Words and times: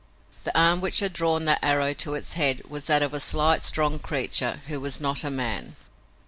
The 0.45 0.59
arm 0.59 0.81
which 0.81 0.99
had 0.99 1.13
drawn 1.13 1.45
that 1.45 1.59
arrow 1.63 1.93
to 1.93 2.15
its 2.15 2.33
head 2.33 2.61
was 2.67 2.87
that 2.87 3.03
of 3.03 3.13
a 3.13 3.19
slight, 3.19 3.61
strong 3.61 3.99
creature 3.99 4.59
who 4.65 4.81
was 4.81 4.99
not 4.99 5.23
a 5.23 5.29
man. 5.29 5.75